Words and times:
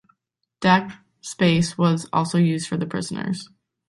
Deck 0.61 0.93
space 1.21 1.77
was 1.77 2.09
also 2.11 2.39
used 2.39 2.67
for 2.67 2.75
the 2.75 2.87
prisoners. 2.87 3.49